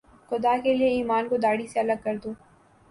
خدا 0.29 0.55
کے 0.63 0.73
لئے 0.73 0.87
ایمان 0.91 1.27
کو 1.29 1.37
داڑھی 1.37 1.67
سے 1.67 1.79
الگ 1.79 2.03
کر 2.03 2.15
دو 2.23 2.33